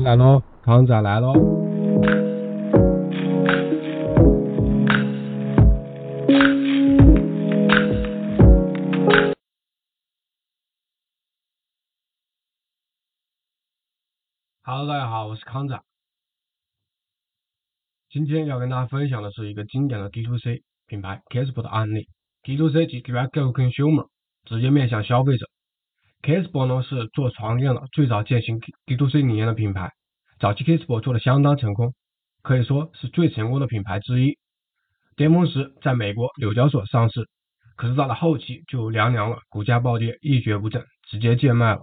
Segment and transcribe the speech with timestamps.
[0.00, 1.32] 来喽，康仔来喽。
[14.64, 15.78] Hello，大家好，我是康仔。
[18.08, 22.08] 今天要跟大家分享的是一个经典的 D to C 品牌 Casper 的案例。
[22.42, 24.08] D to C 即 Direct to Consumer，
[24.44, 25.51] 直接面向消费者。
[26.22, 29.90] Casper 呢是做床垫的最早践行 DTC 理念的品牌，
[30.38, 31.94] 早期 Casper 做的相当成功，
[32.42, 34.38] 可以说是最成功的品牌之一。
[35.16, 37.28] 巅峰时在美国纽交所上市，
[37.76, 41.82] 可是到了后期就凉凉了，股价暴跌，一蹶不振，直接贱卖了。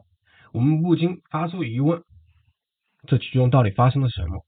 [0.54, 2.02] 我们不禁发出疑问：
[3.08, 4.46] 这其中到底发生了什么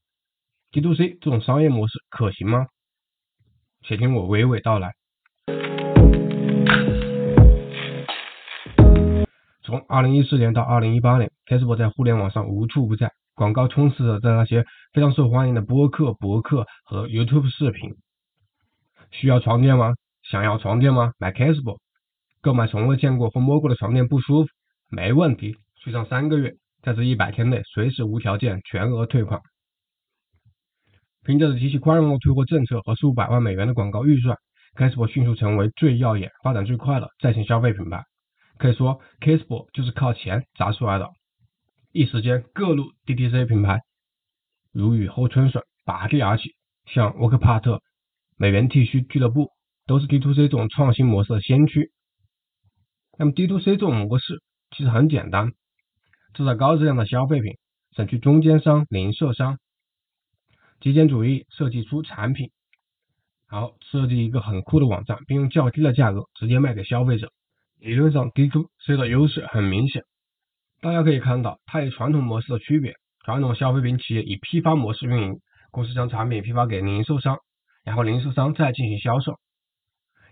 [0.72, 2.66] ？DTC 这种商业模式可行吗？
[3.82, 4.94] 且听我娓娓道来。
[9.72, 17.94] 从二零一四年到二零一八年，Casper 在互联网上无处不在，广告充斥着在那些非常受欢迎的播客、博客和 YouTube 视频。
[19.12, 19.94] 需要床垫吗？
[20.24, 21.14] 想要床垫吗？
[21.16, 21.78] 买 Casper。
[22.42, 24.50] 购买从未见过或摸过的床垫不舒服？
[24.90, 29.40] 没问题，睡上三个月，在这一百天内随时无条件全额退款。
[31.24, 34.36] 凭借着极其宽容的退货政策和数百万美元的广告预算
[34.76, 38.04] ，Casper 迅速成为最耀眼、发展最快的在线消费品牌。
[38.62, 41.10] 可以说，Casper 就是靠钱砸出来的。
[41.90, 43.80] 一时间，各路 DTC 品牌
[44.70, 46.54] 如雨后春笋，拔地而起。
[46.86, 47.82] 像沃克帕特、
[48.36, 49.50] 美元剃须俱乐部
[49.84, 51.90] 都是 D2C 这种创新模式的先驱。
[53.18, 54.40] 那么 D2C 这种模式
[54.76, 55.50] 其实很简单，
[56.32, 57.54] 制造高质量的消费品，
[57.96, 59.58] 省去中间商、零售商，
[60.80, 62.52] 极简主义设计出产品，
[63.50, 67.32] 然后设计一个很酷的网站，并用较低的价格直接卖给消费者。
[67.82, 70.04] 理论上，D2C 的优势很明显，
[70.80, 72.94] 大家可以看到它与传统模式的区别。
[73.24, 75.40] 传统消费品企业以批发模式运营，
[75.72, 77.38] 公司将产品批发给零售商，
[77.84, 79.34] 然后零售商再进行销售。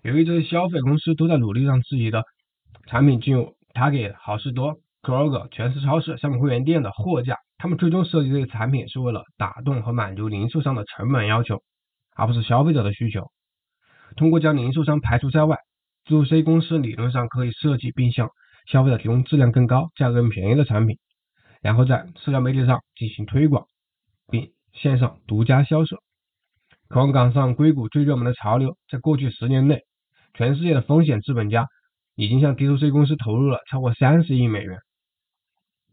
[0.04, 2.22] 由于这些消费公司都在努力让自己的
[2.86, 11.60] 产品进入 Target、好事多、Kroger、全市超市、商品会员店的货架，他们最终设计这些产品是为了打动和满足零售商的成本要求，
[12.14, 13.26] 而不是消费者的需求。
[14.16, 15.58] 通过将零售商排除在外。
[16.10, 18.28] Dtoc 公司理论上可以设计并向
[18.66, 20.98] 消费者提供质量更高、价格更便宜的产品，
[21.62, 23.66] 然后在社交媒体上进行推广，
[24.28, 25.96] 并线上独家销售。
[26.88, 29.82] 渴望赶上硅谷最热门的潮流，在过去十年内，
[30.34, 31.68] 全世界的风险资本家
[32.16, 34.78] 已经向 D2C 公司投入了超过三十亿美元。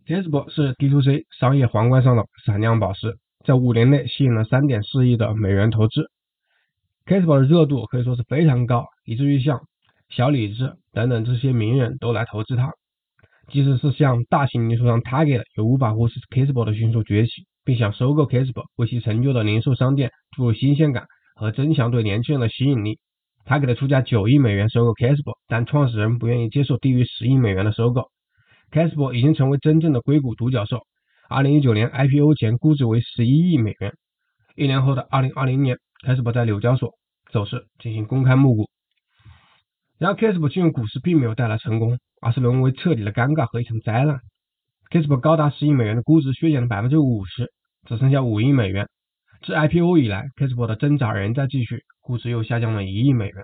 [0.08, 6.10] Casper 是 D2C 商业皇冠上的闪亮宝石，在五年内吸引了三点四亿的美元投资。
[7.06, 9.62] Casper 的热度可以说是非常高，以至于像
[10.10, 12.72] 小李子等等这些名人都来投资它，
[13.50, 23.00] 即使是像大型零售商 Target 也无法忽视 Casper 的迅速崛起，并想收购 Casper，为其成就的零售商店注入新鲜感和增强对年轻人的吸引力。
[23.46, 28.10] 他给了出价九亿美元收购 Casper，但创始人不愿意接受低于十亿美元的收购。
[28.72, 30.80] Casper 已经成为真正的硅谷独角兽。
[31.30, 33.94] 二零一九年 IPO 前估值为十一亿美元，
[34.56, 36.92] 一年后的二零二零年，Casper 在纽交所
[37.32, 38.70] 走势进行公开募股。
[40.00, 44.20] 然而，Casper 进入股市并没有带来成功，而是沦为彻底的尴尬和一场灾难。
[44.92, 47.52] Casper 高达十亿美元的估值削减了百分之五十，
[47.86, 48.88] 只剩下五亿美元。
[49.42, 53.44] 自 IPO 以来，Casper 的挣扎仍在继续，估值又下降了一亿美元。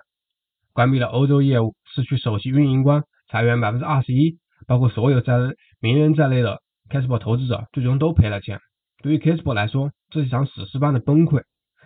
[0.74, 4.38] 关闭了欧洲业务，失去首席运营官，裁员百分之二十一，
[4.68, 5.34] 包括所有在
[5.80, 6.59] 名人在内的
[6.90, 8.59] Casper 投资者最终都赔了钱。
[9.02, 11.41] 对于 Casper 来说，这是一场史诗般的崩溃。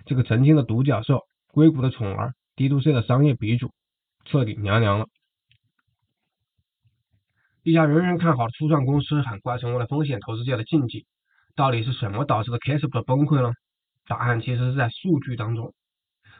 [0.06, 1.22] 这个曾经的独角兽，
[1.54, 3.72] 硅谷的宠儿，D2C 的商业鼻祖。
[4.28, 5.06] 彻底凉凉了。
[7.64, 11.06] 一家人人看好的初创公司，很快成为了风险投资界的禁忌。
[11.56, 13.52] 到底是什么导致的 Casper 的崩溃呢？
[14.06, 15.74] 答案其实是在数据当中。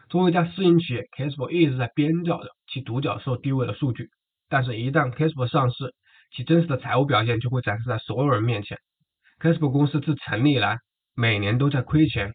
[0.08, 4.08] 作为一家私营企业，Casper 一直在编造着其独角兽地位的数据。
[4.48, 5.92] 但是，一旦 Casper 上市，
[6.30, 8.78] 其真实的财务表现就会展示在所有人面前。
[9.38, 10.78] Casper 公司自成立以来，
[11.14, 12.32] 每年都在亏钱。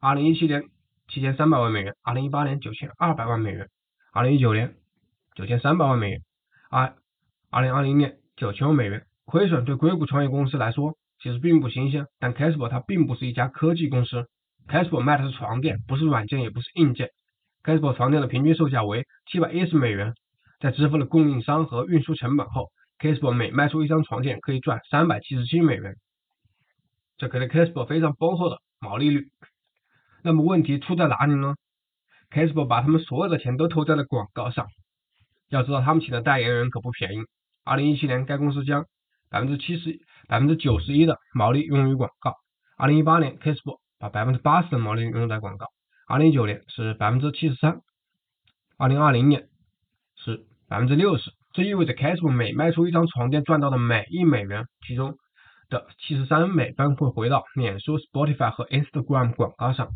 [0.00, 0.62] 二零一七年
[1.08, 3.68] 七千三百万美元，二零一八年九千二百万美元。
[4.14, 4.76] 二零一九年
[5.34, 6.20] 九千三百万美元，
[6.70, 6.94] 二
[7.50, 12.06] 二零二零年九千万美元亏损，对硅谷创业公司来说其实并不新鲜。
[12.20, 14.28] 但 Casper 它并不是一家科技公司
[14.68, 17.08] ，Casper 卖的是床垫，不是软件，也不是硬件。
[17.64, 20.14] Casper 床垫的平均售价为七百一十美元，
[20.60, 22.70] 在支付了供应商和运输成本后
[23.00, 25.96] ，Casper 每卖出一张床垫可以赚三百七十七美元，
[27.18, 29.26] 这给了 Casper 非常丰厚的毛利率。
[30.22, 31.56] 那么问题出在哪里呢
[32.34, 34.66] ？Casper 把他们所有的钱都投在了广告上，
[35.48, 37.18] 要知道他们请的代言人可不便宜。
[37.64, 38.86] 二零一七年，该公司将
[39.30, 42.34] 百分之七十、百分之九十一的毛利用于广告。
[42.76, 45.66] 二零一八年，Facebook 把百分之八十的毛利用在广告。
[46.08, 47.80] 二零一九年是百分之七十三，
[48.76, 49.46] 二零二零年
[50.16, 51.30] 是百分之六十。
[51.52, 55.14] 这意味着 Facebook 每卖出一张床垫赚到的每一美元，其中
[55.70, 59.88] 的七十三美分会回到脸书、Spotify 和 Instagram 广告上。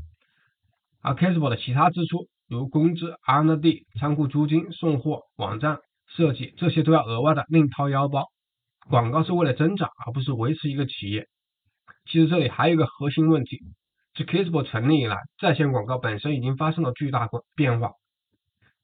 [1.09, 8.27] 而 Facebook 的其他支出，如工资、R&D、仓库租金、送货、网站设计，这些都要额外的另掏腰包。
[8.91, 11.27] 广告是为了增长，而不是维持一个企业。
[12.05, 13.61] 其实这里还有一个核心问题：
[14.15, 17.27] 自 Facebook 成立以来，在线广告本身已经发生了巨大
[17.57, 17.93] 变化。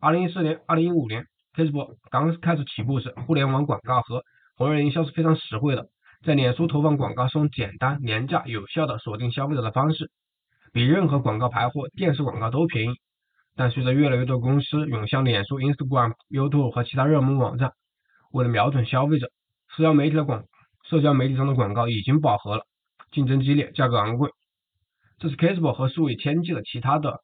[0.01, 4.23] 二零一四年、二零一五年，Facebook 刚开始起步时，互联网广告和
[4.57, 5.89] 红人营销是非常实惠的，
[6.25, 10.11] 在脸书投放广告是用简单、廉价、有效的锁定消费者的方式。
[10.75, 12.97] 比任何广告牌或电视广告都便宜，
[13.55, 17.71] 但随着越来越多公司涌向脸书、Instagram、YouTube 和其他热门网站，
[18.33, 19.31] 为了瞄准消费者，
[19.77, 20.45] 社交媒体的广
[20.83, 22.65] 社交媒体上的广告已经饱和了，
[23.13, 24.33] 竞争激烈，价格昂贵。
[25.21, 27.21] 这是 Facebook 和数以千计的其他的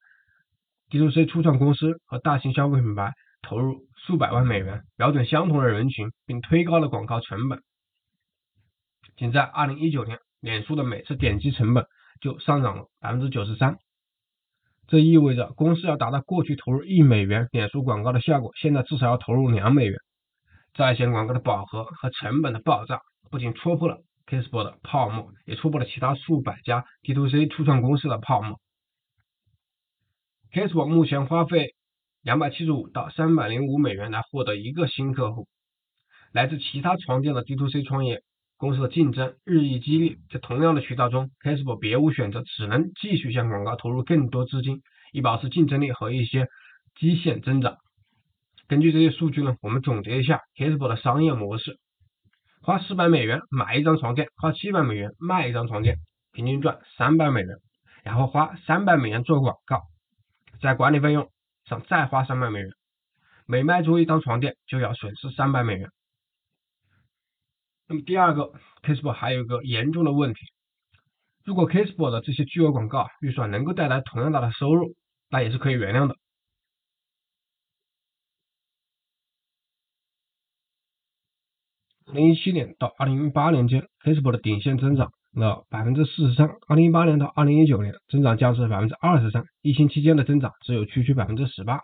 [0.91, 3.13] D2C 初创公司和大型消费品牌
[3.43, 7.61] 投入数百万美元，瞄准相同的人群，并推高了广告成本。
[9.17, 11.85] 仅在2019年，脸书的每次点击成本。
[12.21, 13.79] 就上涨了百分之九十三，
[14.89, 19.99] 这意味着公司要达到过去投入一美元脸书广告的效果，现在至少要投入两美元。
[20.75, 28.61] 在线广告的饱和和成本的爆炸，不仅戳破了 Facebook 的泡沫，也戳破了其他数百家 D2C 初创公司的泡沫。
[30.53, 31.75] Facebook 目前花费
[32.23, 35.49] 两百七十五到三百零五美元来获得一个新客户，
[36.33, 38.23] 来自其他床垫的 D2C 创业。
[38.61, 46.47] 公司的竞争日益激烈，在同样的渠道中，Facebook 别无选择，只能继续向广告投入更多资金，以保持竞争力和一些
[46.95, 47.79] 基线增长。
[48.69, 51.79] 根据这些数据呢，我们总结一下 Facebook 的商业模式：
[52.61, 55.97] 花四百美元买一张床垫，花七百美元卖一张床垫，
[56.35, 57.57] 平均赚三百美元，
[58.05, 59.85] 然后花三百美元做广告，
[60.61, 61.31] 在管理费用
[61.65, 62.69] 上再花三百美元，
[63.47, 65.89] 每卖出一张床垫就要损失三百美元。
[67.91, 68.53] 那么第二个
[68.85, 70.39] ，Facebook 还有一个严重的问题，
[71.45, 74.95] 如果 Facebook 的这些巨额广告预算能够带来同样大的收入，
[75.29, 76.15] 那也是可以原谅的。
[82.07, 91.81] 二零一七年到二零一八年间，Facebook 的顶线增长了百分之四十三，二零一八年到二零一九年增长降至百分之二十三，疫情期间的增长只有区区百分之十八。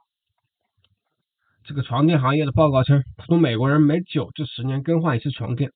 [1.65, 5.73] 这个床垫行业的报告称，普通美国人每九至十年更换一次床垫。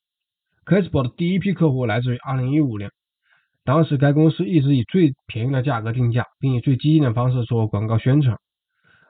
[0.70, 2.93] Facebook 的第一批客户来自于2015年，
[3.64, 8.38] 当时该公司一直以最便宜的价格定价，并以最激进的方式做广告宣传。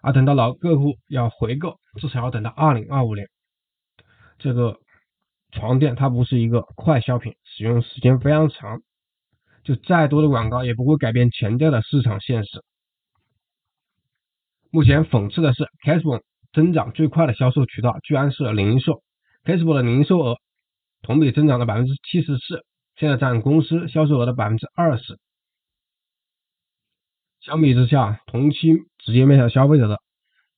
[0.01, 3.29] 而等到老客户要回购，至少要等到2025年。
[4.39, 4.79] 这个
[5.53, 8.81] 床垫它不是一个快消品，使用时间非常长，
[9.63, 12.65] 就再多的广告也不会改变潜在的市场现实。
[14.71, 16.23] 目前讽刺的是，Casper
[16.55, 19.03] 增长最快的销售渠道居然是零售
[19.45, 20.39] Casper 的零售额。
[21.03, 22.65] 同比增长了百分之七十四，
[22.97, 25.19] 现在占公司销售额的百分之二十。
[27.41, 29.99] 相比之下，同期直接面向消费者的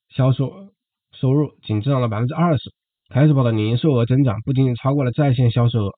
[0.08, 0.72] 销售
[1.12, 2.72] 收入仅增长了百分之二十。
[3.08, 5.92] 开始宝的零售额增长不仅仅超过了在线销售额，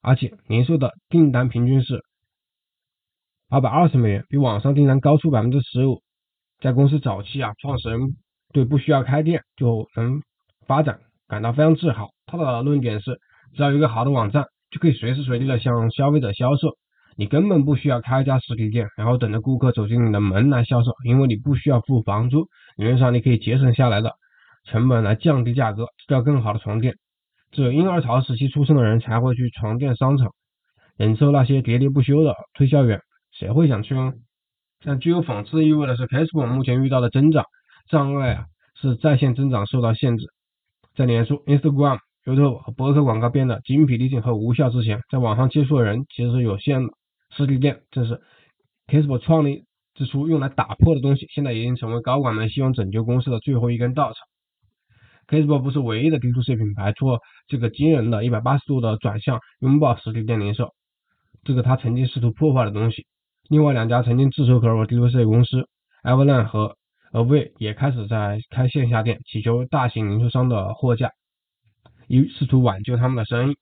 [0.00, 2.00] 而且零售的订单平均是
[3.48, 6.00] 八百二十美元，比网上订单高出百分之十五。
[6.60, 8.16] 在公司早期啊，创始人
[8.52, 10.22] 对不需要开店就能
[10.66, 12.08] 发展感到非常自豪。
[12.32, 13.20] 他的论点是，
[13.54, 16.70] 只要有一个好的网站，就可以随时随地的向消费者销售。
[17.14, 22.46] 你根本不需要开一家实体店，然后等着顾客走进你的门来销售，因为你不需要付房租。
[22.76, 24.12] 理论上，你可以节省下来的
[24.64, 26.94] 成本来降低价格，制造更好的床垫。
[27.50, 30.30] 只有婴儿潮时期出生的人才会去床垫商场，
[30.96, 32.98] 忍受那些喋喋不休的推销员，
[33.30, 34.14] 谁会想去呢？
[34.82, 37.44] 但具有讽刺意味的是，Facebook 目前遇到的增长
[37.90, 38.46] 障碍啊，
[38.80, 40.24] 是在线增长受到限制，
[40.96, 41.98] 在脸书、Instagram。
[42.24, 46.92] 随着博客广告变得精疲力尽和无效之前，在网上接触的人其实是有限的。
[47.30, 48.20] 实体店正是
[48.86, 49.64] Facebook 创立
[49.94, 54.18] 之初用来打破的东西，现在已经成为高管们希望拯救公司的最后一根稻草。
[55.26, 60.74] Facebook 不是唯一的 D2C 品牌做这个惊人的一百八十度的转向，拥抱实体店零售，
[61.42, 63.06] 这个他曾经试图破坏的东西。
[63.48, 65.66] 另外两家曾经炙手可热的 D2C 公司
[66.02, 66.76] a v a l a n 和
[67.12, 71.10] Away 也开始在开线下店，祈求大型零售商的货架。
[72.12, 73.56] 以试图挽救他们的生意。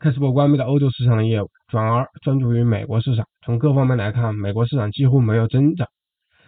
[0.00, 3.26] Facebook 关闭了欧洲市场的业务，转而专注于美国市场。
[3.44, 5.88] 从各方面来看，美国市场几乎没有增长，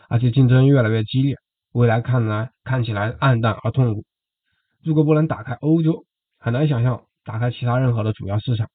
[0.08, 1.36] 而且竞争越来越激烈，
[1.74, 4.04] 未来看来看起来暗淡而痛苦。
[4.82, 6.06] 如果不能打开欧洲，
[6.38, 8.68] 很难想象打开其他任何的主要市场，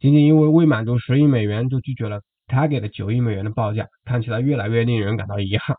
[0.00, 5.78] 仅仅因为未满足十亿美元就拒绝了他给的九亿美元的报价，看起来越来越令人感到遗憾。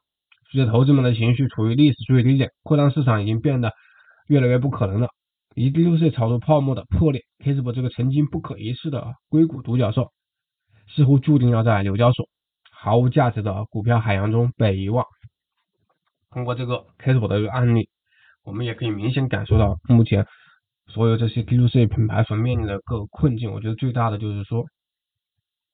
[0.51, 3.71] 随着投资们的情绪处于历史最低点，扩张市场已经变得
[4.27, 5.09] 越来越不可能了。
[5.55, 10.11] 以 D2C 炒作泡沫的破裂，Facebook 这个曾经不可一世的硅谷独角兽，
[10.87, 12.27] 似乎注定要在纽交所
[12.71, 15.05] 毫无价值的股票海洋中被遗忘。
[16.31, 17.87] 通过这个 Facebook 的一个案例，
[18.43, 20.25] 我们也可以明显感受到目前。
[20.87, 24.65] 所有这些 D2C 品牌所面临的各个困境，我觉得最大的就是说，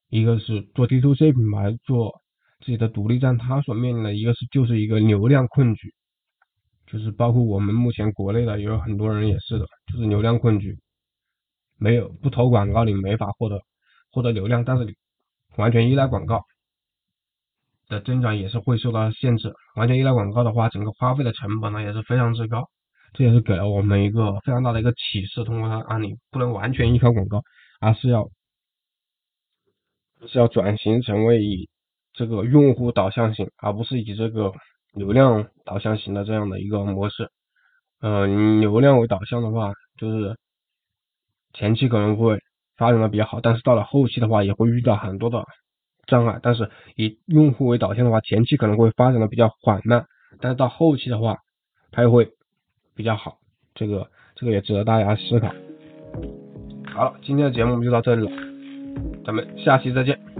[0.09, 2.21] 一个是做 D2C 品牌做
[2.59, 5.93] 自己的独立站，它所面临的一个是就是一个流量困局，
[6.91, 10.77] 就是包括我们目前国内的也有很多人也是的，就是流量困局，
[11.77, 13.61] 没有不投广告你没法获得
[14.11, 14.93] 获得流量，但是你
[15.55, 16.43] 完全依赖广告
[17.87, 22.69] 的增长也是会受到限制，完全依赖广告的话，整个花费的成本呢也是非常之高。
[23.13, 27.41] 这也是给了我们一个非常大的一个启示，通过它案例，不能完全依靠广告，
[27.79, 28.29] 而是要
[30.27, 31.69] 是要转型成为以
[32.13, 34.53] 这个用户导向型，而不是以这个
[34.93, 37.29] 流量导向型的这样的一个模式。
[38.01, 40.35] 嗯，流量为导向的话，就是
[41.53, 42.39] 前期可能会
[42.77, 45.43] 发展的比较好，但是到了后期的话，也会遇到很多的
[46.07, 46.39] 障碍。
[46.43, 50.05] 但是以用户为导向的话，前期可能会发展的比较缓慢，
[50.39, 51.37] 但是到后期的话，
[51.91, 52.29] 它又会。
[52.93, 53.37] 比较好，
[53.73, 55.47] 这个这个也值得大家思考。
[56.93, 58.31] 好了，今天的节目就到这里了，
[59.25, 60.30] 咱们下期再见。